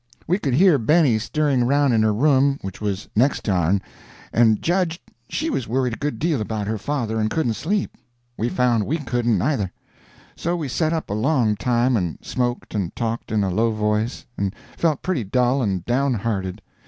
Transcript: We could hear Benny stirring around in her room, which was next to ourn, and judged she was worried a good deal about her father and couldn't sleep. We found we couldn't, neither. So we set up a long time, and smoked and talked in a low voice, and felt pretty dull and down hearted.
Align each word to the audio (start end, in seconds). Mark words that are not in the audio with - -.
We 0.25 0.39
could 0.39 0.55
hear 0.55 0.79
Benny 0.79 1.19
stirring 1.19 1.61
around 1.61 1.93
in 1.93 2.01
her 2.01 2.11
room, 2.11 2.57
which 2.63 2.81
was 2.81 3.07
next 3.15 3.43
to 3.43 3.51
ourn, 3.51 3.83
and 4.33 4.59
judged 4.59 4.99
she 5.29 5.51
was 5.51 5.67
worried 5.67 5.93
a 5.93 5.97
good 5.97 6.17
deal 6.17 6.41
about 6.41 6.65
her 6.65 6.79
father 6.79 7.19
and 7.19 7.29
couldn't 7.29 7.53
sleep. 7.53 7.95
We 8.35 8.49
found 8.49 8.87
we 8.87 8.97
couldn't, 8.97 9.37
neither. 9.37 9.71
So 10.35 10.55
we 10.55 10.69
set 10.69 10.91
up 10.91 11.11
a 11.11 11.13
long 11.13 11.55
time, 11.55 11.95
and 11.95 12.17
smoked 12.23 12.73
and 12.73 12.95
talked 12.95 13.31
in 13.31 13.43
a 13.43 13.51
low 13.51 13.69
voice, 13.73 14.25
and 14.39 14.55
felt 14.75 15.03
pretty 15.03 15.23
dull 15.23 15.61
and 15.61 15.85
down 15.85 16.15
hearted. 16.15 16.63